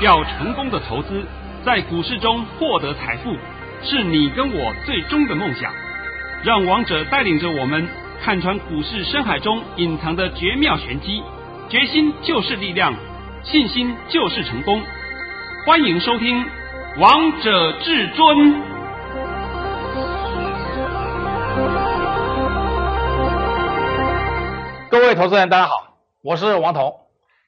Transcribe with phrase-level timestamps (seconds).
[0.00, 1.24] 要成功的投资，
[1.64, 3.36] 在股市中获得财富，
[3.82, 5.72] 是你跟我最终的梦想。
[6.42, 7.88] 让王者带领着我们
[8.22, 11.22] 看穿股市深海中隐藏的绝妙玄机。
[11.68, 12.92] 决心就是力量，
[13.44, 14.82] 信心就是成功。
[15.64, 16.44] 欢迎收听
[16.98, 18.36] 《王者至尊》。
[24.90, 27.03] 各位投资人，大家好，我是王彤。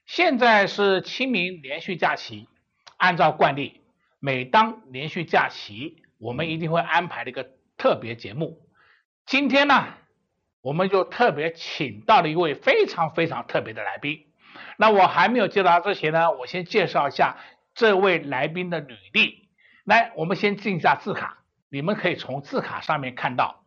[0.06, 2.48] 现在是清明连续假期，
[2.96, 3.80] 按照惯例，
[4.20, 8.60] 每当连续假期，我们一定会安排的一个特别节目。
[9.26, 9.88] 今天呢，
[10.60, 14.26] 我们就特别请到了一位非常非常特别的来宾。
[14.76, 17.36] 那我还没有介绍之前呢，我先介绍一下
[17.74, 19.48] 这位来宾的履历。
[19.84, 23.65] 来，我们先进一下字卡，你们可以从字卡上面看到。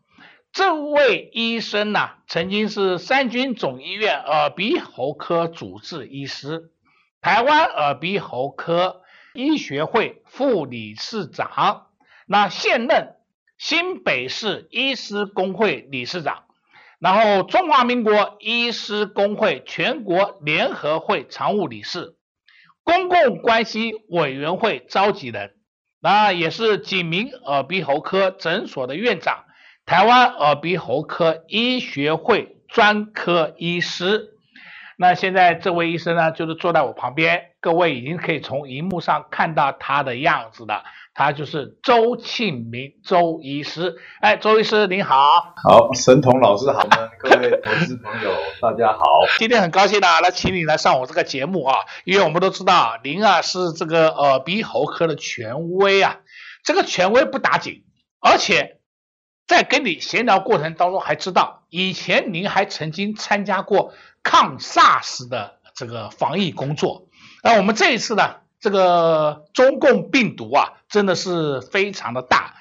[0.51, 6.71] 这位医生呢，曾经是三军总医院耳鼻喉科主治医师，
[7.21, 9.01] 台湾耳鼻喉科
[9.35, 11.87] 医学会副理事长，
[12.25, 13.15] 那现任
[13.57, 16.45] 新北市医师工会理事长，
[16.97, 22.15] 然后中华民国医师工会全国联合会常务理事，
[22.83, 25.53] 公共关系委员会召集人，
[26.01, 29.45] 那也是景明耳鼻喉科诊所的院长。
[29.89, 34.35] 台湾耳鼻喉科医学会专科医师，
[34.99, 40.83] 那现在这位医生呢，就是坐在我旁边，各位已经可以从荧幕上看到他的样子了，
[41.15, 43.95] 他就是周庆明周医师。
[44.21, 48.29] 哎，周医师您好，好，神童老师好呢，各位投资朋友
[48.61, 49.03] 大家好，
[49.39, 56.17] 今天很高兴啊，来请你来上我这个节目啊，因为我们都知道您啊是这个耳鼻喉科的权威啊，
[56.63, 57.85] 这个权威不打紧，
[58.21, 58.75] 而且。
[59.49, 67.07] 在跟你闲聊过程当中，还知道以前您还曾经参加过抗 SARS 的这个防疫工作。
[67.41, 72.57] 那我们这一次呢，这个中共病毒啊，真的是非常的大，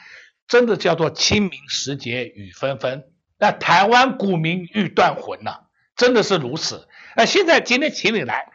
[0.46, 3.04] 真的叫做清明时节雨纷纷，
[3.36, 5.64] 那台湾股民欲断魂呐，
[5.94, 6.88] 真的是如此。
[7.14, 8.52] 那现在今天请你来，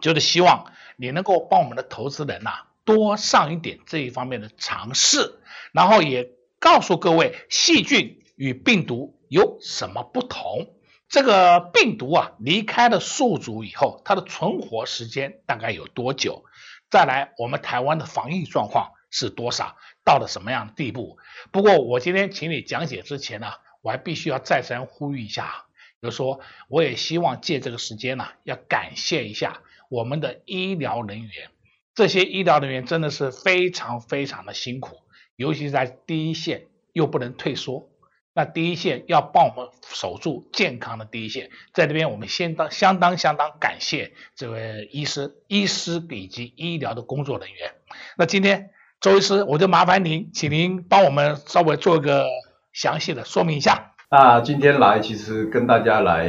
[0.00, 5.38] 就是希望你能够帮我们的投资人呐，多上一点这一方面的尝试，
[5.70, 6.36] 然后也。
[6.60, 10.74] 告诉各位，细菌与病毒有什么不同？
[11.08, 16.44] 这个病毒啊，离开了宿主以后，它的存活时间大概有多久？
[16.90, 19.76] 再来，我们台湾的防疫状况是多少？
[20.04, 21.18] 到了什么样的地步？
[21.52, 25.66] 不过，我今天请你讲解之前呢，我还必须要再三呼吁一下，
[26.00, 31.50] 比如说，我也希望借这个时间呢，要感谢一下我们的医疗人员，
[31.94, 34.96] 这些医疗人员真的是非常非常的辛苦。
[35.38, 37.88] 尤其是在第一线又不能退缩，
[38.34, 47.70] 那第一线要帮我们守住健康的第一线，在这边我们先当相当相当感谢这位医师、医师以及医疗的工作人员。
[48.16, 52.26] 那今天周医师，我就麻烦您，请您帮我们稍微做个
[52.72, 53.94] 详细的说明一下。
[54.10, 56.28] 那今天来其实跟大家来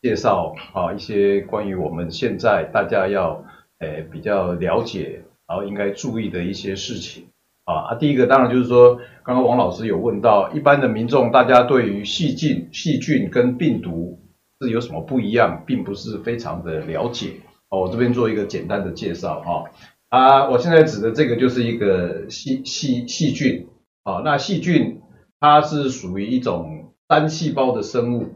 [0.00, 3.44] 介绍啊一些关于我们现在大家要
[3.80, 7.28] 诶比较了解，然后应该注意的一些事情。
[7.66, 14.20] 啊，第一个当然就是说，刚刚王老师有问到，一般的民众大家对于细菌、细菌跟病毒
[14.60, 17.40] 是有什么不一样，并不是非常的了解。
[17.68, 19.64] 哦，我这边做一个简单的介绍哈。
[20.10, 23.66] 啊，我现在指的这个就是一个细细细菌。
[24.04, 25.02] 啊，那细菌
[25.40, 28.28] 它是属于一种单细胞的生物，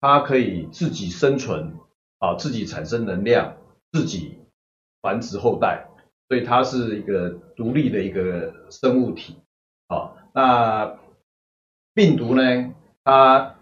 [0.00, 1.74] 它可以自己生存，
[2.18, 3.56] 啊，自己产生能量，
[3.92, 4.38] 自己
[5.02, 5.89] 繁殖后代。
[6.30, 9.34] 所以它是一个独立的一个生物体，
[9.88, 10.96] 好，那
[11.92, 13.56] 病毒呢，它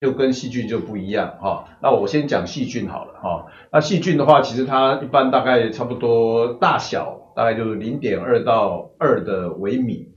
[0.00, 1.68] 就跟细菌就不一样哈。
[1.82, 3.52] 那我先讲细菌好了哈。
[3.70, 10.08] 那细菌的话，其实它一般大概差不多大小大概就是零点二到二的微米。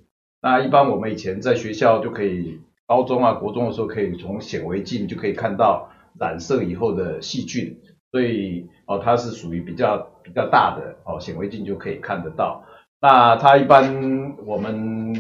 [0.42, 7.78] 那一般我们以前在学校就可以，高中啊、国中的时候可以从显微镜就可以看到染色以后的细菌。
[8.10, 12.64] 所以哦，它是属于比较比较大的哦，显微镜就可以看得到。
[13.02, 15.14] 那它一般我们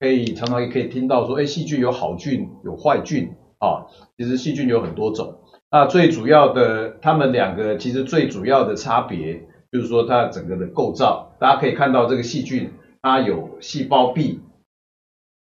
[0.00, 3.86] 可以常常也可以听到说，哎，细菌有好菌有坏菌啊。
[4.18, 5.38] 其实细菌有很多种。
[5.70, 11.36] 那最主要的，它们两个其实最主要的差别就是说它整个的构造。
[11.38, 14.40] 大家可以看到这个细菌，它有细胞壁、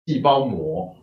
[0.06, 0.96] 细胞膜，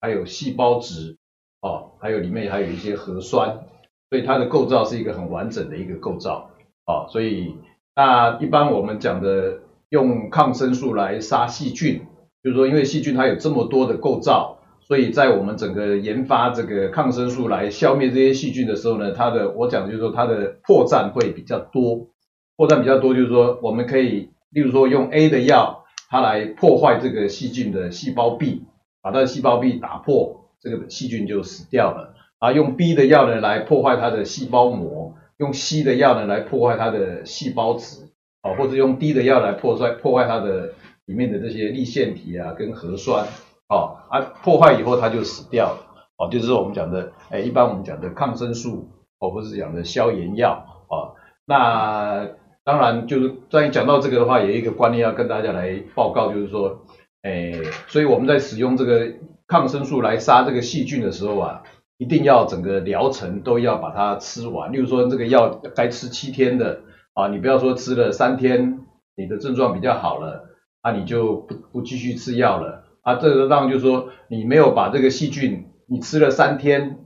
[0.00, 1.16] 还有细胞质
[1.60, 3.66] 哦，还有里面还有一些核酸。
[4.08, 6.50] 所以它的构造是一个很完整的一个构造，
[6.90, 7.54] 啊，所以
[7.94, 12.02] 那一般我们讲的用抗生素来杀细菌，
[12.42, 22.08] 就是说因为细菌它有这么多的构造，所以在我们整个研发这个抗生素来消灭这些细菌的时候呢，它的我讲的就是说它的破绽会比较多，
[22.56, 28.64] 破绽比较多，就是说我们可以，例如说用 A 的药，它来破坏这个细菌的细胞壁，
[29.02, 32.14] 把它的细胞壁打破，这个细菌就死掉了。
[32.38, 38.10] 啊，用 B 的药呢来破坏它的细胞膜，用稀的药呢来破坏它的细胞质，
[38.42, 40.74] 啊，或者用低的药来破坏破坏它的
[41.06, 43.26] 里面的这些粒线体啊跟核酸，
[43.68, 51.16] 啊，啊破坏以后它就死掉了，哦，就是我们讲的，哎，一般我们讲的抗生素，哦，不是讲的消炎药，啊，
[51.46, 52.28] 那
[52.62, 56.82] 当然就是在讲到这个的话，有一个观念要跟大家来报告，就是说，
[57.22, 57.54] 哎，
[57.88, 59.10] 所以我们在使用这个
[59.46, 61.62] 抗生素来杀这个细菌的时候啊。
[62.00, 66.80] 一定要整个疗程都要把它吃完，例如说这个药该吃七天的
[67.12, 70.48] 啊，你不要说吃了三天，你的症状比较好了，
[70.80, 77.00] 啊你就不不继续吃药了啊，这个让就是说你没有把这个细菌，你吃了三天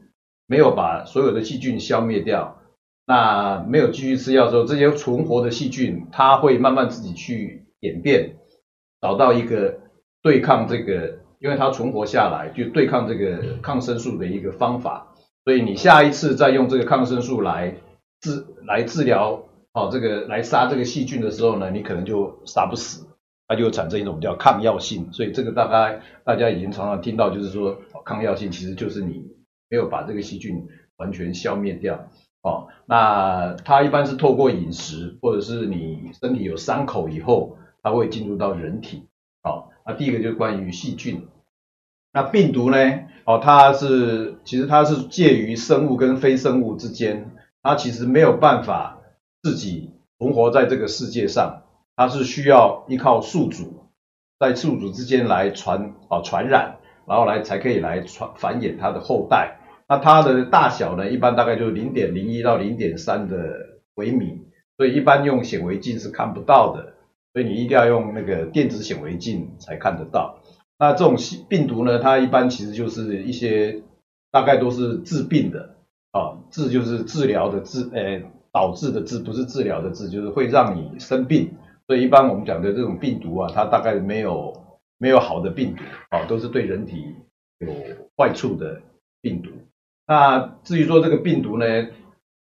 [0.46, 2.60] 没有把所有的细菌消灭掉，
[3.04, 8.36] 那没有继续吃药之后，这些存活的细菌它会慢慢自己去演变，
[9.00, 9.80] 找到一个
[10.22, 11.23] 对抗这个。
[11.38, 15.08] 因为它存活下来，就对抗这个抗生素的一个方法，
[15.44, 17.74] 所以你下一次再用这个抗生素来
[18.20, 23.06] 治来治疗，哦，这个来杀这个细菌的时候呢，你可能就杀不死，
[23.46, 25.12] 它就产生一种叫抗药性。
[25.12, 29.24] 所以这个大概大家已经常常听到，就是说抗药性其实就是你
[29.68, 30.66] 没有把这个细菌
[30.96, 32.08] 完全消灭掉，
[32.42, 39.08] 哦，那它一般是透过饮食或者是你身体有伤口以后，它会进入到人体，
[39.42, 41.28] 哦，那第一个就是关于细菌。
[42.12, 42.76] 那病毒呢？
[43.24, 47.32] 哦，它是其实它是介于生物跟非生物之间，
[47.62, 49.00] 它其实没有办法
[49.42, 51.62] 自己存活在这个世界上，
[51.96, 53.88] 它是需要依靠宿主，
[54.38, 56.76] 在宿主之间来传啊传染，
[57.06, 59.58] 然后来才可以来传繁衍它的后代。
[59.88, 64.42] 那它的大小呢，一般大概就是零点零一到零点三的微米，
[64.76, 66.94] 所以一般用显微镜是看不到的，
[67.34, 70.38] 所以你一定要用那个电子显微镜才看得到。
[70.78, 71.16] 那这种
[71.48, 73.82] 病毒呢，它一般其实就是一些
[74.30, 75.74] 大概都是致病的
[76.12, 78.22] 啊，治就是治疗的治，呃，
[78.52, 81.54] 导致的治，不是治疗的治，就是会让你生病。
[81.86, 84.64] 所以一般我们讲的这种病毒啊，它大概没有
[84.96, 87.04] 没有好的病毒啊，都是对人体
[87.58, 87.68] 有
[88.16, 88.80] 坏处的
[89.20, 89.50] 病毒。
[90.06, 91.66] 那至于说这个病毒呢，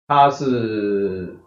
[0.07, 1.37] 它是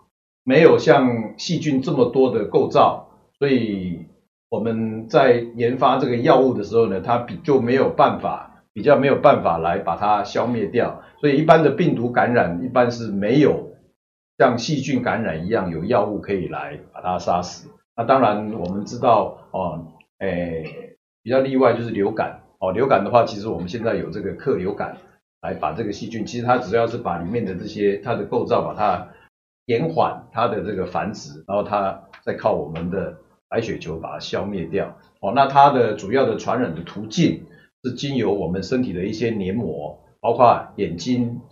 [0.45, 3.09] 没有像细菌这么多的构造，
[3.43, 4.07] 所以。
[4.55, 11.01] 我们在研发这个药物的时候呢，它比就没有办法，比较没有办法来把它消灭掉。
[11.23, 13.71] 所以一般的病毒感染一般是没有
[14.37, 17.71] 像细菌感染一样有药物可以来把它杀死。
[17.97, 19.87] 那当然我们知道哦，
[20.19, 22.73] 诶，比较例外就是流感哦。
[22.73, 24.99] 流感的话，其实我们现在有这个克流感
[25.41, 29.09] 来把这个细菌，其实它只要是把里面的这些它的构造把它
[29.65, 33.17] 延缓它的这个繁殖，然后它再靠我们的。
[33.53, 37.45] 白血球把它消灭掉哦，那它的主要的传染的途径
[37.85, 41.43] 是经由我们身体的一些黏膜，包括眼睛、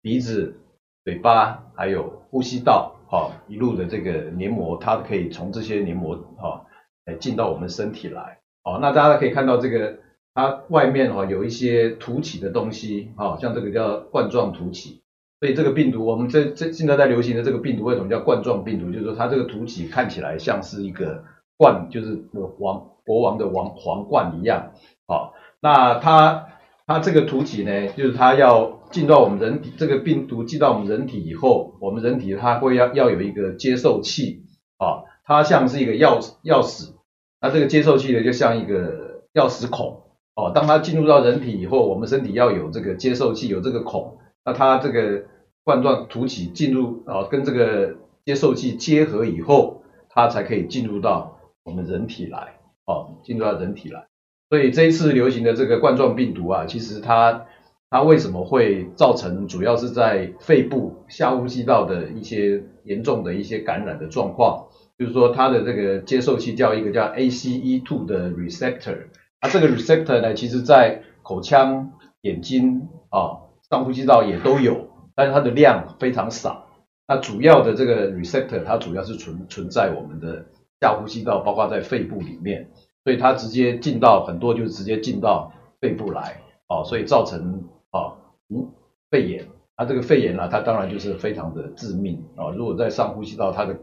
[0.00, 0.56] 鼻子、
[1.04, 6.64] 嘴巴，还有呼吸道，哈，一路的这个黏膜，它可以从这些黏膜哈，
[7.04, 9.98] 来进到我们身体来，哦，那大家可以看到这个
[10.32, 15.02] 它外面哈有一些凸起的东西，哈，像这个叫冠状突起，
[15.40, 18.90] 所以这个病毒，我们这这现在在流行的这个病毒为什么叫冠状病毒？
[18.90, 21.22] 就是说它这个突起看起来像是一个。
[21.60, 22.24] 冠就是
[22.58, 24.72] 王国王的王皇冠一样，
[25.06, 26.46] 好，那它
[26.86, 34.44] 它这个突起呢，就是它要进到我们人体，这个病毒进到我们人体以后，我们人体它会要要有一个接受器，
[34.78, 36.94] 啊，它像是一个钥匙钥匙，
[37.42, 40.00] 那这个接受器呢就像一个钥匙孔，
[40.34, 45.24] 哦，当它进入到人体以后，我们身体要有这个接受器，有这个孔，那它这个
[45.62, 51.36] 冠状突起进入啊，跟这个接受器结合以后，它才可以进入到。
[51.62, 54.06] 我们人体来，哦，进入到人体来，
[54.48, 57.46] 所以这一次流行的这个冠状病毒啊，其实它
[57.90, 69.08] 它为什么会造成，主要是在肺部下呼吸道的一些严重的一些感染的状况，就是说它的这个接受器叫一个叫 ACE2 的 receptor，
[69.40, 76.66] 啊，这个 receptor 呢，其实在口腔、眼睛啊、上呼吸道也都有，但是它的量非常少。
[77.06, 80.46] 那主要的这个 receptor 它主要是存存在我们的。
[80.80, 82.70] 下呼吸道包括在肺部里面，
[83.04, 88.16] 所以它直接进到很多就直接进到肺部来，哦，所以造成啊，
[88.48, 88.68] 嗯，
[89.10, 89.46] 肺炎。
[89.76, 92.50] 它这个肺炎呢，它当然就是非常的致命啊。
[92.50, 93.78] 如果在上呼吸道，它的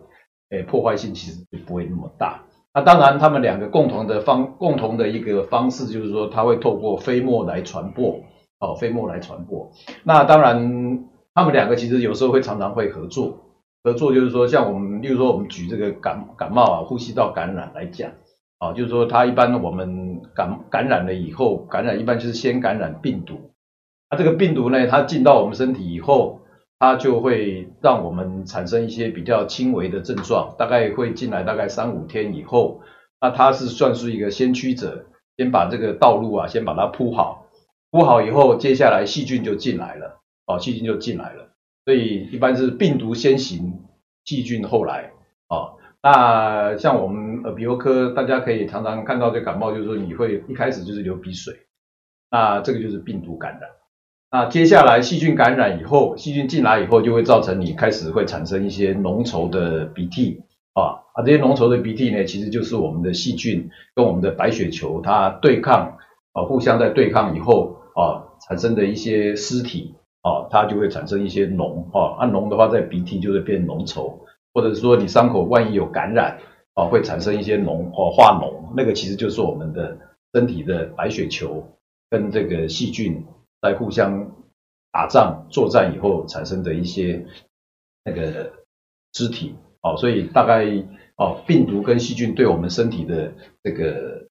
[0.52, 2.44] 诶破坏性其实就不会那么大。
[2.74, 8.20] 那当然，他们两个共同的方共同的一个方式就是说，它会透过飞沫来传播，
[8.60, 9.72] 哦，飞沫来传播。
[10.04, 13.40] 那当然，他们两个其实有时候会常常会合作。
[13.84, 18.12] 合作，就是说像我们，例如说我们举这个感感冒啊，呼吸道感染来讲，
[18.60, 23.52] 啊，就是说它一般我们感感染了以后，感染一般就是先感染病毒，
[24.10, 26.42] 那这个病毒呢，它进到我们身体以后，
[26.80, 32.82] 它就会让我们产生一些比较轻微的症状，大概会进来大概三五天以后，
[33.22, 35.06] 那它是算是一个先驱者，
[35.38, 37.48] 先把这个道路啊，先把它铺好，
[37.92, 41.47] 铺好以后，接下来细菌就进来了，啊，细菌就进来了，
[41.88, 43.80] 所以一般是病毒先行，
[44.26, 45.14] 细菌后来，
[45.48, 45.72] 啊，
[46.04, 51.54] 那像我们耳鼻喉科，大家可以常常看到这感冒，就是说你会一开始就是流鼻水，
[52.30, 53.70] 那这个就是病毒感染。
[54.30, 60.42] 那接下来细菌感染以后，细菌进来以后，就会造成你开始会产生一些浓稠的鼻涕
[60.74, 65.98] 啊啊，这些浓稠的鼻涕呢，其实就是我们的细菌跟我们的白血球它对抗
[66.34, 69.96] 啊，互相在对抗以后啊，产生的一些尸体
[70.28, 74.14] 啊，它就会产生一些脓啊，那脓的话在鼻涕就会变浓稠，
[74.54, 76.38] 或者是说你伤口万一有感染
[76.74, 79.98] 啊，会产生一些脓哦化脓，那个其实就是我们的
[80.34, 81.66] 身体的白血球
[82.10, 83.24] 跟这个细菌。
[83.60, 84.34] 在互相
[84.92, 87.26] 打仗作战以后产生的一些
[88.06, 88.52] 那个
[89.12, 90.64] 肢体，哦，所以大概
[91.16, 94.28] 哦，病毒跟细菌对我们身体的这个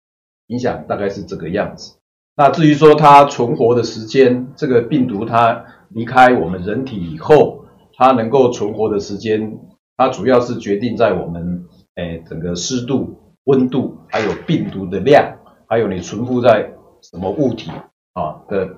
[0.47, 1.97] 影响大概是这个样子。
[2.37, 7.65] 那至于说它存活的时间，这个病毒它离开我们人体以后，
[7.95, 9.59] 它能够存活的时间，
[9.97, 11.65] 它主要是决定在我们
[11.97, 15.37] 诶整个湿度、温度，还有病毒的量，
[15.69, 17.71] 还有你存附在什么物体
[18.15, 18.77] 啊的。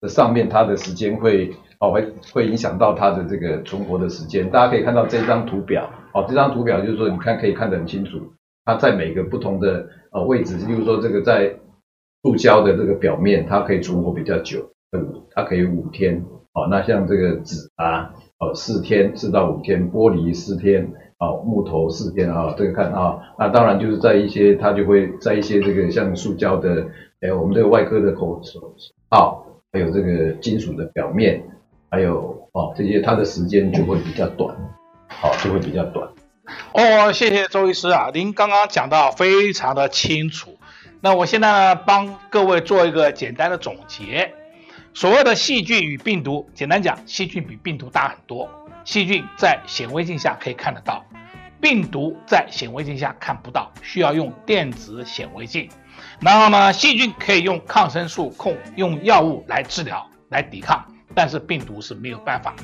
[0.00, 8.18] 的上面它的时间会哦会会影响到它的这个存活的时间，大家可以看到这张图表哦，这张图表就是说你看可以看得很清楚，
[8.64, 11.54] 它在每个不同的呃位置，例如说这个在
[12.24, 14.72] 塑胶的这个表面，它可以存活比较久，
[15.34, 26.86] 它可以五天哦，那像这个纸啊哦四天四到五天，玻璃四天哦，木头四天啊，这个看啊，那当然就是在一些它就会在一些这个像塑胶的
[27.20, 28.40] 哎我们这个外科的口
[29.10, 29.46] 哦。
[29.74, 31.42] 还有这个金属的表面，
[31.90, 34.54] 还有哦这些，它的时间就会比较短，
[35.08, 36.06] 好、哦，就会比较短。
[36.74, 40.50] 哦，谢谢周医师啊，您刚刚讲到非常的清楚。
[41.00, 44.34] 那我现在呢，帮各位做一个简单的总结。
[44.94, 48.48] 所谓的细菌与病毒，简单讲，细菌比病毒大很多。
[48.84, 51.02] 细菌在显微镜下可以看得到，
[51.60, 55.68] 病毒在显微镜下看不到，需要用电子显微镜。
[56.20, 62.54] 然后呢，细菌可以用抗生素控，用药物来治疗、来抵抗，但是病毒是没有办法。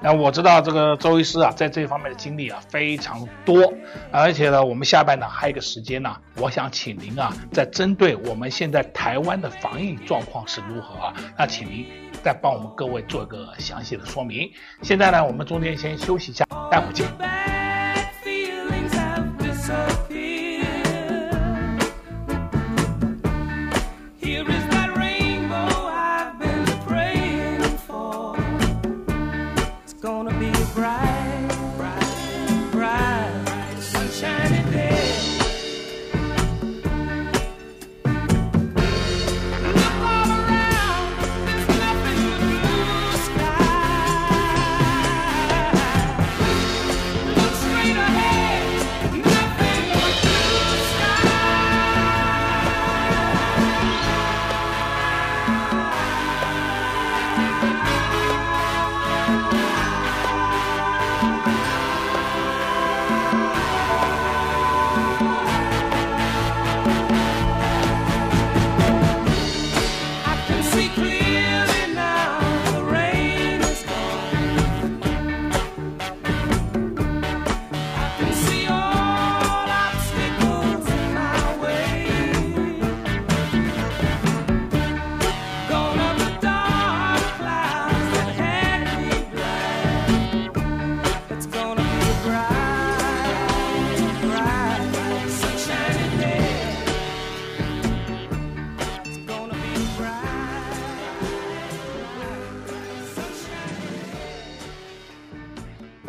[0.00, 3.72] 那我知道这个周医师啊，在这方面的经历啊非常多，
[4.10, 11.86] 而且呢，我们下半呢还有一个时间呢，我想请您啊，在针对我们现在台湾的防疫状况是如何啊，那请您
[12.22, 14.50] 再帮我们各位做一个详细的说明。
[14.82, 17.06] 现在呢，我们中间先休息一下，待会儿见。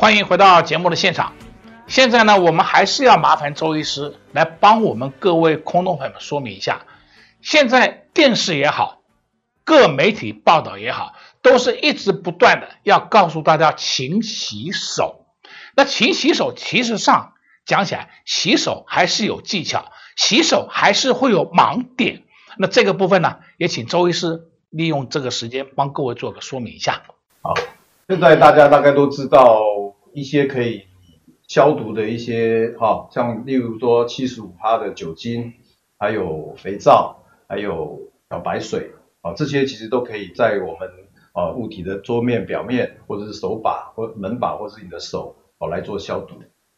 [0.10, 1.34] 欢迎回到节目的现场。
[1.86, 6.82] 现在呢，我们还是要麻烦周医师来帮我们各位空洞朋友们说明一下。
[7.44, 9.02] 现在电视也好，
[9.64, 11.14] 各媒体报道也好，
[11.44, 15.28] 都是一直不断的要告诉大家勤洗手。
[15.76, 22.24] 那勤洗手，其实上讲起来，洗手还是有技巧，洗手还是会有盲点。
[22.58, 27.04] 那这个部分呢，也请周医师利用这个时间帮各位做个说明一下。
[27.44, 27.54] 好，
[28.08, 29.62] 现在大家大概都知道。
[30.14, 30.84] 一些可以
[31.48, 35.54] 消毒的一些哈，像例如说七十五趴的酒精，
[35.98, 40.90] 还有肥皂，还有漂白水啊，这些其实都可以在我们
[41.34, 46.36] 啊物体的桌面表面，或者是手把或门把，或是你的手哦来做消毒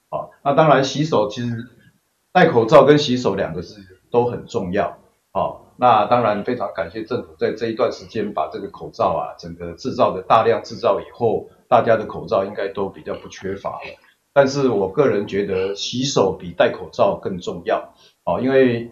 [0.10, 0.30] 啊。
[0.44, 1.68] 那当然洗手其实
[2.32, 4.98] 戴口罩跟洗手两个是都很重要
[5.32, 5.60] 啊。
[5.78, 13.98] 那当然非常感谢政府在这一段时间把这个口罩啊整个制造的大量制造以后，大家的口罩应该都比较不缺乏了。
[14.34, 17.94] 但是我个人觉得洗手比戴口罩更重要
[18.26, 18.92] 啊，因为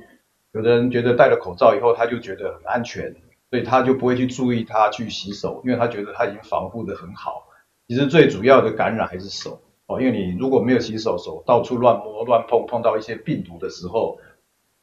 [0.53, 3.13] 有的人觉得戴了口罩以后他就觉得很安全，
[3.49, 7.43] 所以他就不会去注意他去洗手，因为他觉得他已经防护得很好。
[7.89, 14.17] 其实最主要的感染还是手哦，因为你如果没有洗手，手到处乱摸乱碰，碰到一些病毒的时候，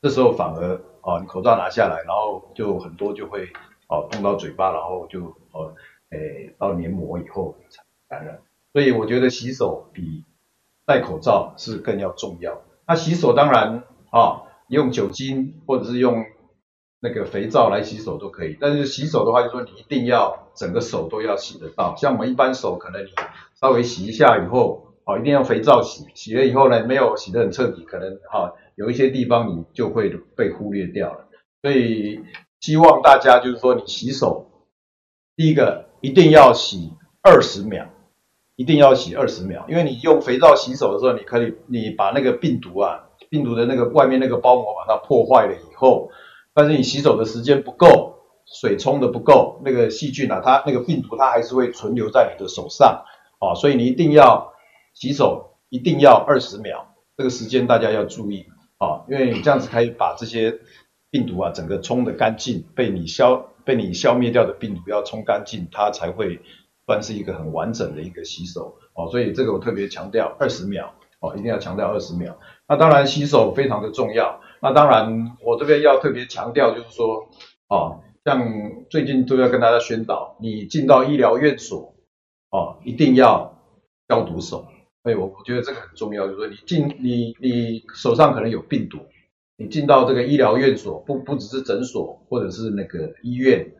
[0.02, 3.48] 这时候反而哦你口罩拿下来，然后就很多就会
[3.88, 5.72] 哦碰到嘴巴，然后就哦
[6.10, 7.54] 诶到黏膜以后
[8.08, 8.40] 感染。
[8.72, 10.24] 所以我觉得洗手比
[10.84, 12.62] 戴口罩是更要重要。
[12.86, 16.24] 那洗手当然啊、用酒精或者是用
[17.00, 18.56] 那个肥皂来洗手都可以。
[18.60, 21.96] 但是洗手的话，就说你一定要整个手都要洗得到。
[21.96, 23.08] 像我们一般手，可能你
[23.54, 26.06] 稍微洗一下以后，哦，一定要肥皂洗。
[26.14, 31.28] 洗了以后呢，没有洗得很彻底，可能哈、哦、有一些地方你就会被忽略掉了。
[31.62, 32.22] 所以
[32.60, 34.50] 希望大家就是说，你洗手，
[35.34, 37.88] 第一个一定要洗二十秒。
[38.56, 46.10] 一定要洗二十秒，因为你用肥皂洗手的时候，你可以你把那个病毒啊，病毒的那个外面那个包膜把它破坏了以后，
[46.54, 48.14] 但是你洗手的时间不够，
[48.46, 53.04] 水冲的不够，那个细菌啊，它那个病毒它还是会存留在你的手上
[53.38, 54.54] 啊，所以你一定要
[54.94, 58.46] 洗手，一定要二十秒，这个时间大家要注意
[58.78, 60.60] 啊，因为你这样子可以把这些
[61.10, 66.40] 病毒啊整个冲得干净，被你消被你消灭掉的病毒要冲干净，它才会。
[66.86, 72.38] 算是一个很完整的一个洗手哦，所以这个我特别强调二十秒哦，一定要强调二十秒。
[72.68, 74.40] 那当然洗手非常的重要。
[74.62, 77.28] 那当然我这边要特别强调就是说，
[77.68, 78.40] 哦，像
[78.88, 81.94] 最近都要跟大家宣导，你进到医疗院所
[82.50, 83.60] 哦，一定要
[84.08, 84.66] 消毒手。
[85.02, 88.98] 所以我我觉得这个很重要，就是说你进你你手上可能有病毒，
[89.56, 93.72] 你进到这个医疗院所，不不只是诊所或者是那个医院。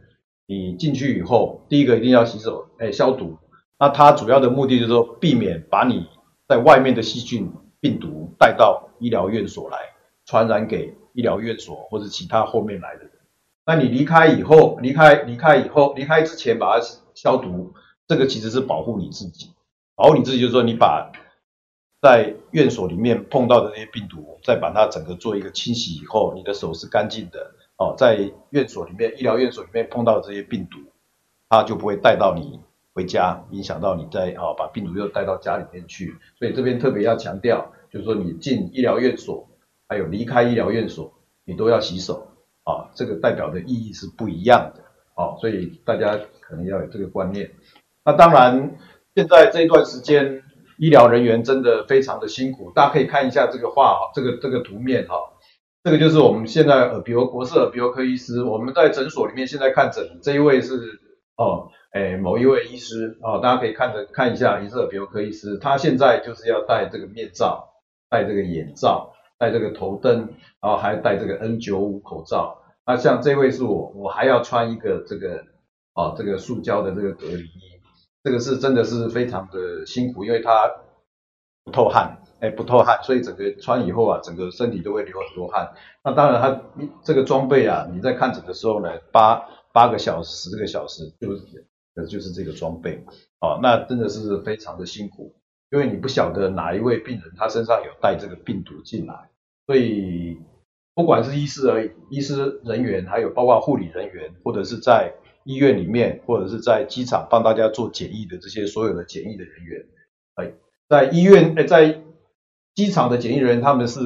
[0.46, 3.36] 你进去以后，第一个一定要洗手，哎，消毒。
[3.78, 6.08] 那它主要的目的就是说，避免把你
[6.46, 9.76] 在外面的细菌、病毒带到医疗院所来，
[10.24, 13.10] 传染给医疗院所或者其他后面来的人。
[13.66, 17.74] 那你离开以后，离开离开以后，离开之前把它消毒，
[18.06, 19.50] 这个其实是保护你自己。
[19.96, 21.10] 保护你自己就是说，你把
[22.00, 27.52] 在院所里面碰到的那些病毒，再把它整个做一个清洗以后，你的手是干净的。
[27.78, 30.78] 哦，在院所里面，医疗院所里面碰到这些病毒，
[31.48, 32.58] 它就不会带到你
[32.94, 36.16] 回家，影响到你在哦，把病毒又带到家里面去。
[36.38, 39.46] 所以这边特别要强调，就是说你进医疗院所，
[39.88, 41.12] 还有离开医疗院所，
[41.44, 42.28] 你都要洗手
[42.64, 44.82] 啊，这个代表的意义是不一样的。
[45.14, 47.50] 哦，所以大家可能要有这个观念。
[48.04, 48.74] 那当然，
[49.14, 50.42] 现在这一段时间，
[50.78, 55.16] 医疗人员真的非常的辛苦，大家可以看一下这个画，这个这个图面哈。
[55.86, 60.98] 这个就是我们现在耳鼻喉国色耳鼻喉科医师，我们在诊所里面现在看诊，这一位是
[61.36, 67.68] 哦，哎，某一位医师哦，大家可以看着看一下，也是耳鼻喉科医师，他现在就是要戴这个面罩，
[68.10, 72.64] 戴这个眼罩，戴这个头灯，然后还戴这个 N95 口罩。
[72.84, 75.44] 那像这位是我，我还要穿一个这个
[75.94, 77.60] 哦，这个塑胶的这个隔离衣，
[78.24, 80.68] 这个是真的是非常的辛苦，因为他
[81.62, 82.24] 不透汗。
[82.40, 85.72] 哎，不透汗，所以整个穿以后啊，整个身体都会流很多汗。
[86.04, 86.62] 那当然，它
[87.02, 91.66] 这个装备啊，你在看诊的时候呢，八八个小时、十个小时，就是，
[92.08, 93.02] 就是这个装备，
[93.40, 95.34] 哦，那真的是非常的辛苦，
[95.70, 99.30] 因为你不晓得哪一位病人他身上有带这个病毒进来，
[99.66, 100.38] 所以
[100.94, 105.12] 不管是医师而，医师人员，还有包括护理人员，或者是在
[105.44, 109.86] 医院里面，或者是在机场帮大家做检疫的这些所有的检疫的人员，
[110.34, 110.52] 哎，
[110.88, 112.02] 在医院，哎，在
[112.76, 113.98] 机场的检疫人员他们是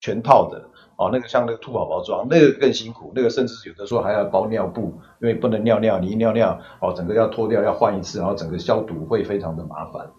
[0.00, 10.10] 全套的哦，那个像那个兔宝宝装，那个更辛苦，那个甚至有的时候还要包尿布，因为不能尿尿，你一尿尿哦，整个要脱掉要换一次，然后整个消毒会非常的麻烦。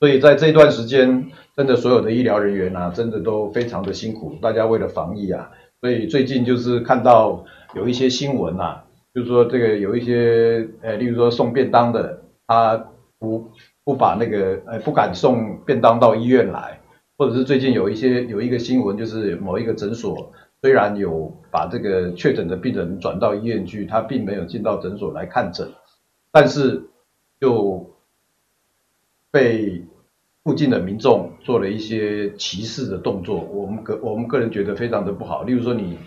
[0.00, 7.44] 所以在这段时间，真的所有的医疗人员啊，真的都非常的辛苦，大家为了防疫啊，所以最近就是看到
[7.76, 12.76] 有一些新闻啊，就是说这个有一些呃，例如说送便当的，他
[13.20, 13.52] 不
[13.84, 16.80] 不把那个呃不敢送便当到医院来。
[17.16, 25.72] 或者是最近有一些有一个新闻，就是某一个诊所虽然有把这个确诊的病人转到医院去，他并没有进到诊所来看诊，
[26.32, 26.82] 但是
[27.40, 27.94] 就
[29.30, 29.84] 被
[30.42, 35.42] 附近的民众做了一些歧视的动作，我们个我们个人觉得非常的不好。
[35.42, 35.98] 例如说，你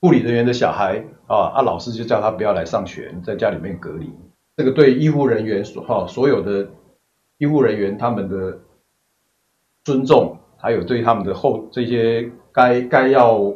[0.00, 4.10] 护理人员的小孩啊，啊，老师就叫他不要来上学，在家里面隔离。
[4.56, 6.68] 这个对医护人员所哈所有的
[7.38, 8.60] 医护人员他们的
[9.90, 13.52] 尊重，还有对他们的后这些该该要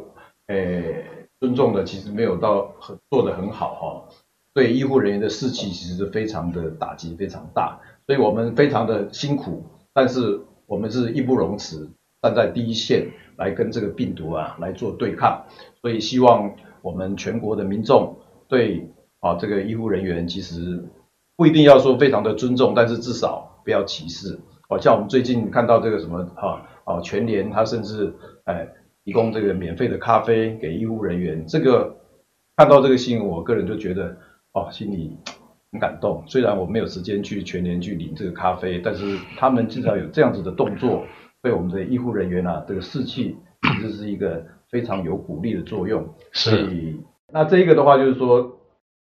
[0.47, 1.05] 诶
[1.39, 4.15] 尊重的，其实没有到很做得很好哈。
[4.53, 11.89] 对医护人员的士气其实是非常的打击非常大，所以我们非常的辛苦，但是我们是义不容辞，
[12.21, 15.45] 站在第一线来跟这个病毒啊来做对抗，
[15.81, 18.17] 所以希望我们全国的民众
[18.49, 18.89] 对。
[19.21, 20.85] 啊，这个医护人员其实
[21.35, 24.39] 不一定要说非常的尊重，但是至少不要歧视。
[24.69, 28.13] 哦，像我们最近看到这个什么啊啊全联，他甚至
[28.45, 28.67] 哎
[29.03, 31.95] 提供这个免费的咖啡给医护人员，这个
[32.57, 34.17] 看到这个新闻，我个人就觉得
[34.53, 35.17] 哦心里
[35.71, 36.23] 很感动。
[36.27, 41.05] 虽然我没有时间去全联去领这个咖啡，但是他们至少有这样子的动作，
[41.41, 46.07] 对我们的医护人员啊这个士气其实是一个非常有鼓励的作用。
[46.31, 46.49] 是。
[46.49, 47.01] 所以
[47.31, 48.51] 那这一个的话就是说。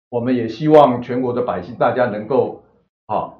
[0.07, 2.63] 我们也希望全国的百姓，大家能够，
[3.07, 3.33] 啊，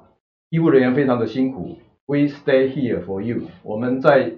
[0.50, 3.42] 医护人员非常的辛苦，We stay here for you。
[3.62, 4.32] 我们在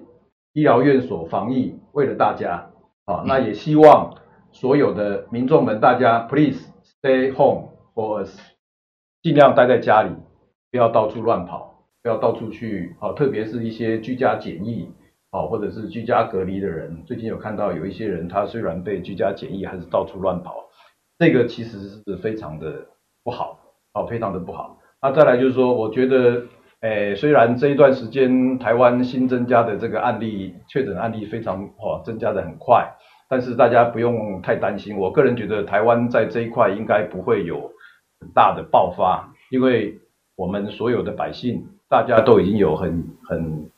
[0.52, 2.70] 医疗院所防疫，为了大家，
[3.04, 4.14] 啊，那也希望
[4.50, 6.58] 所有的民众们，大家 please
[7.00, 8.38] stay home for us，
[9.22, 10.10] 尽量待在家里，
[10.70, 14.90] 不要到处乱跑，不要到处去，啊，特别是一些居家检疫，
[15.30, 20.64] 啊，或者是居家隔离的人，最近有看到有一些人，他虽然被居家检疫，还是到处乱跑。
[21.18, 22.86] 这个其实是非常的
[23.24, 23.58] 不好，
[23.92, 24.78] 哦，非常的不好。
[25.02, 26.42] 那再来就是说，我觉得，
[26.80, 32.88] 诶，虽然这一段时间台湾新增加的这个案例确诊案例非常哦增加的很快，
[33.28, 34.96] 但是大家不用太担心。
[34.96, 37.72] 我个人觉得台湾在这一块应该不会有
[38.20, 39.98] 很大的爆发，因为
[40.36, 43.68] 我们所有的百姓大家都已经有很很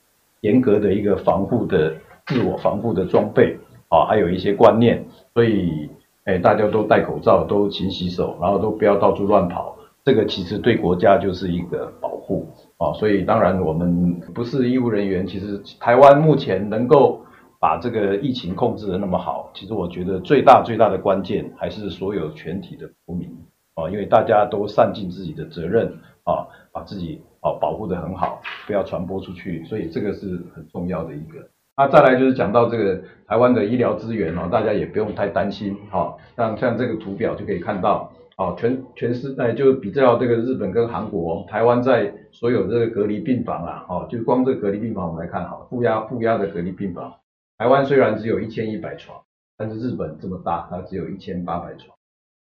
[0.40, 1.94] 严格的一个防护的
[2.26, 3.56] 自我防护的装备
[3.88, 5.90] 啊，还有一些观念，所以。
[6.26, 9.74] 哎，大家都戴口罩，都勤洗手，然后都不要到处乱跑。
[10.04, 12.46] 这个其实对国家就是一个保护
[12.78, 12.92] 啊。
[12.94, 17.20] 所以当然我们不是医务人员，其实台湾目前能够
[17.58, 23.28] 把这个疫情控制得那么好，其实我觉得最大最大的关键还是所有全体的国民
[23.74, 25.86] 啊，因为大家都善尽自己的责任
[26.24, 29.64] 啊，把自己啊保护得很好，不要传播出去。
[29.64, 31.46] 所以这个是很重要的一个。
[31.76, 36.14] 那再来就是讲到这个台湾的医疗资源哦，大家也不用太担心哈。
[36.36, 38.10] 像像这个图表就可以看到，
[38.40, 47.14] 哦，全全世界就比较这个日本跟韩国，台湾在所有这个隔离病房啊，哦，就光这隔离病房我们来看哈，负压负压的隔离病房，
[47.58, 49.22] 台湾虽然只有一千一百床，
[49.58, 51.94] 但是日本这么大，它只有一千八百床，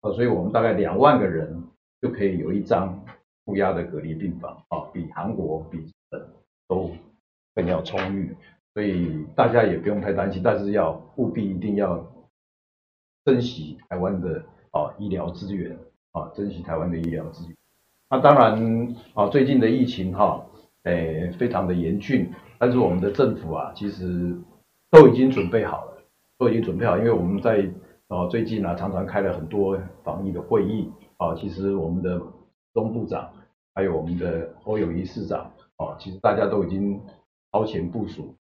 [0.03, 1.65] 哦，所以我们大概两万个人
[2.01, 3.05] 就可以有一张
[3.45, 6.25] 负压的隔离病房，哦，比韩国比日本
[6.69, 6.93] 都
[7.57, 8.37] 更要充裕。
[8.73, 12.07] 所以大家也不用太担心，但是要务必一定要
[13.25, 15.77] 珍惜台湾的哦医疗资源
[16.13, 17.55] 啊，珍惜台湾的医疗资源。
[18.11, 20.47] 那当然啊，最近的疫情哈，
[20.85, 24.35] 诶非常的严峻，但是我们的政府啊，其实
[24.91, 26.03] 都已经准备好了，
[26.39, 27.69] 都已经准备好，因为我们在
[28.09, 32.19] 啊最近啊常常开了很多防疫的会议啊，其实我们的
[32.73, 33.31] 中部长
[33.75, 37.01] 还有我们的侯友谊市长啊，其实大家都已经
[37.53, 38.35] 超前部署。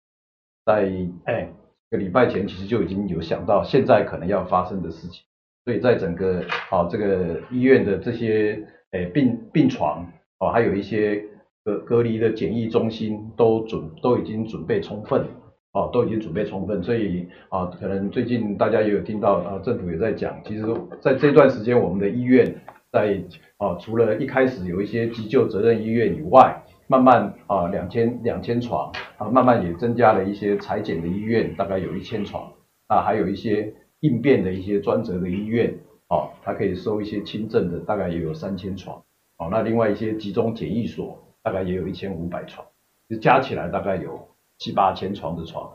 [0.64, 0.92] 在
[1.26, 1.50] 哎，
[1.90, 5.24] 个礼拜前其实就已经有想到现在可能要发生的事情，
[5.66, 10.06] 所以在整个啊这个医院的这些诶病病床
[10.38, 11.22] 啊，还有一些
[11.64, 15.26] 隔隔离的检疫中心都准都已经准备充分
[15.72, 20.64] 啊，都已经准备充分，所以啊可能最近大家也有听到啊政府也在讲，其实
[21.02, 22.56] 在这段时间我们的医院
[22.92, 23.22] 在
[23.58, 26.62] 啊除了一开始有一些急救责任医院以外。
[26.88, 32.54] 慢慢啊，两千两千床啊，慢慢也增加了一些裁剪的医院，大概有一千床
[32.88, 33.74] 啊，还有一些
[34.06, 35.74] 应变的一些专责的医院
[36.08, 39.02] 哦，它可以收一些轻症的，大概也有三千床
[39.38, 39.50] 哦。
[39.52, 42.66] 那另外一些集中检疫所，大概也有一千五百床，
[43.10, 45.72] 就加起来大概有七八千床的床，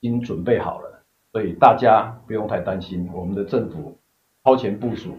[0.00, 3.96] 已经准备好了，所以大家不用太担心，我们的政府
[4.44, 5.10] 超前部署，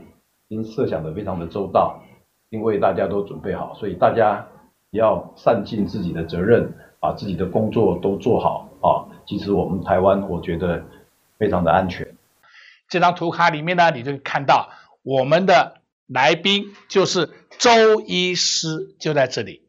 [0.47, 2.01] 已经设想的非常的周到，
[2.49, 4.47] 因为大家都准备好，所以大家。
[4.93, 9.09] 要善尽自己的责任，把自己的工作都做好啊！
[9.25, 10.83] 其实我们台湾，我觉得
[11.39, 12.07] 非常的安全。
[12.93, 14.69] 这张图卡里面呢，你就看到
[15.01, 19.63] 我们的来宾就是周医师，就在这里，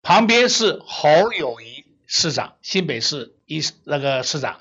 [0.00, 4.58] 旁边是侯友谊市长，新北市医那个市长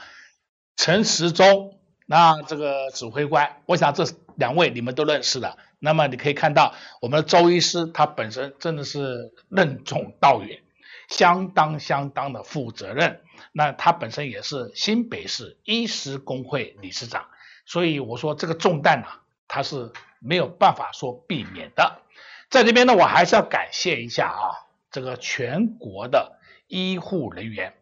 [0.75, 4.03] 陈时中，那这个指挥官，我想这
[4.35, 5.57] 两位你们都认识的。
[5.79, 10.61] 那么你可以看到，我们的周医师他本身真的是任重道远，
[11.07, 13.21] 相当相当的负责任。
[13.53, 17.27] 那他本身也是新北市医师工会理事长，
[17.69, 22.01] 所以我说这个重担呢、啊，他是没有办法说避免的。
[22.49, 27.75] 在这边呢，我还是要感谢一下啊，这个全国的医护人员。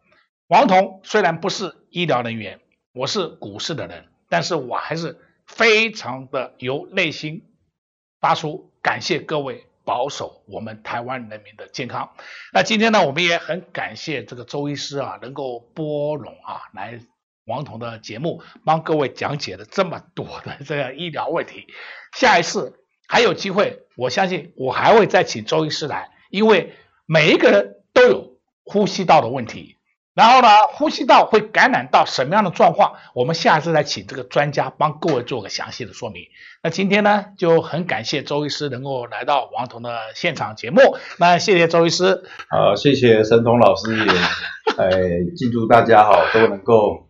[0.47, 2.59] 王彤虽然不是医疗人员，
[2.91, 7.45] 我是股市的人，但是我还是非常的由内心
[8.19, 9.63] 发出感谢各位。
[9.87, 12.11] 保守我们台湾人民的健康。
[12.51, 16.99] 那今天呢，我们也很感谢这个周医师啊，能够拨冗啊来
[17.47, 21.65] 王彤的节目，帮各位讲解了这么多的这个医疗问题。
[22.13, 22.73] 下一次
[23.07, 26.73] 还有机会，我相信我还会再请周医师来，因为
[27.05, 29.75] 每一个人都有呼吸道的问题。
[30.13, 32.95] 然后呢，呼吸道会感染到什么样的状况？
[33.13, 36.23] 我们下次再请这个专家帮各位做个详细的说明。
[36.63, 40.97] 那今天呢，就很感谢周医师能够来到王彤的现场节目。
[41.19, 42.23] 那谢谢周医师。
[42.49, 44.11] 好，谢谢神童老师也，
[44.75, 44.89] 哎，
[45.35, 47.06] 敬祝大家好都能够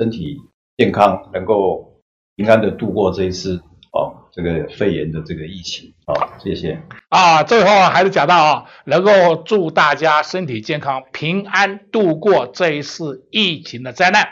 [0.00, 0.38] 身体
[0.78, 2.00] 健康，能够
[2.36, 3.62] 平安的度过这一次。
[3.92, 6.80] 哦，这个肺炎的这个疫情，好，谢谢。
[7.08, 14.28] 啊，最后还是讲到啊，能够祝大家身体健康，平安度过这一次疫情的灾难。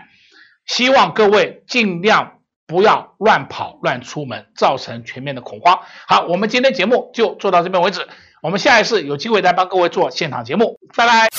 [0.65, 5.81] 希望各位尽量不要乱跑、乱出门，造成全面的恐慌。
[6.07, 8.07] 好，我们今天节目就做到这边为止。
[8.41, 11.38] 我们下一次有机会再帮各位做现场节目，拜拜。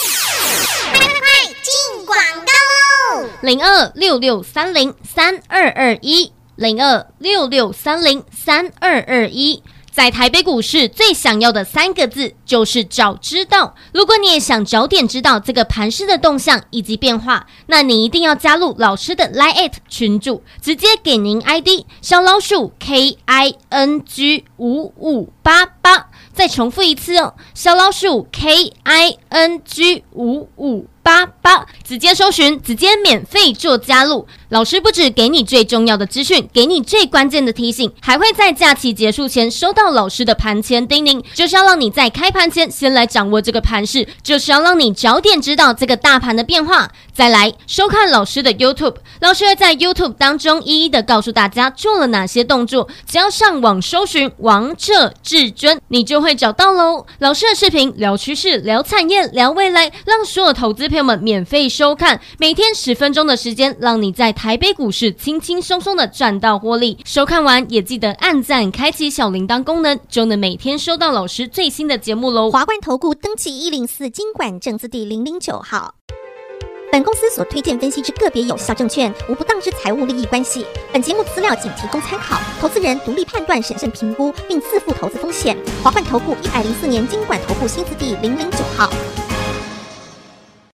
[3.42, 6.34] 零二六六三零三二二一。
[6.56, 13.74] 零二六六三零三二二一，在台北股市最想要的三个字就是早知道。
[13.94, 26.08] 如果你也想早点知道这个盘势的动向以及变化，那你一定要加入老师的 Line@ 群组，直接给您 ID 小老鼠 K I N G 五五八八。
[26.34, 34.28] 再重复一次哦，小老鼠 K I N G 五五八八，直接搜寻，直接免费做加入。
[34.50, 46.92] 老师不止给你最重要的资讯，给你最关键的提醒，还会在假期结束前收到老师的盘前叮咛，就是要让你在开盘前先来掌握这个盘势，就是要让你早点知道这个大盘的变化。
[47.12, 57.06] 再来收看老师的 YouTube，老师会在 YouTube 当中一一的告诉大家做了哪些动作，只要上网搜寻“王者至尊”，你就会找到喽。
[57.18, 64.30] 老师的视频聊趋势、聊产业、聊未来，让所有投资朋友们免费收看，每天十分钟的时间，让你在。
[64.40, 72.50] 台北股市轻轻松松的赚到获利，收看完也记得按赞、开启小铃铛功能，就能每天收到老师最新的节目喽。
[72.50, 75.96] 华冠投顾登记一零四金管证字第零零九号。
[76.90, 80.66] 本公司所推荐分析之个别有效证券，无不当之财务利益关系。
[80.94, 85.58] 本节目资料仅提供参考，投资人独立判断、审慎评估，并自负投资风险。
[85.84, 88.90] 华冠投顾一百零四年金管投顾新字第零零九号。